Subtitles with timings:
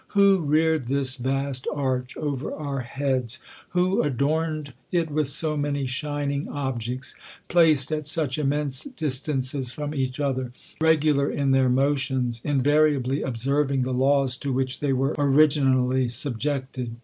[0.17, 3.37] Who reared this vast arch over our heads?
[3.69, 7.13] Who adorned it with so many shining objects,
[7.49, 13.93] placed at such immense distances from each other, regular in their motions, invariably observing the
[13.93, 16.95] laws to which they were originally subjected?